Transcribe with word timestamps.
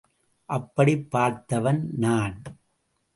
அப்படிப் 0.45 1.07
பார்த்தவன் 1.11 1.79
நான். 1.97 2.41